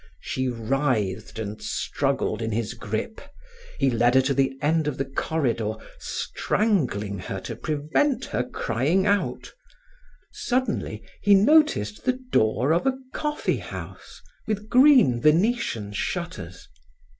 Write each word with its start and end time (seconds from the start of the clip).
She 0.19 0.47
writhed 0.47 1.37
and 1.37 1.61
struggled 1.61 2.41
in 2.41 2.51
his 2.51 2.73
grip; 2.73 3.21
he 3.77 3.91
led 3.91 4.15
her 4.15 4.21
to 4.23 4.33
the 4.33 4.57
end 4.59 4.87
of 4.87 4.97
the 4.97 5.05
corridor, 5.05 5.75
strangling 5.99 7.19
her 7.19 7.39
to 7.41 7.55
prevent 7.55 8.25
her 8.25 8.41
from 8.41 8.51
crying 8.51 9.05
out. 9.05 9.53
Suddenly 10.31 11.03
he 11.21 11.35
noticed 11.35 12.03
the 12.03 12.19
door 12.31 12.73
of 12.73 12.87
a 12.87 12.97
coffee 13.13 13.57
house, 13.59 14.23
with 14.47 14.69
green 14.69 15.21
Venetian 15.21 15.93
shutters. 15.93 16.67